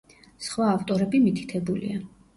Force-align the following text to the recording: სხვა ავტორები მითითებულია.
სხვა 0.45 0.69
ავტორები 0.77 1.23
მითითებულია. 1.27 2.03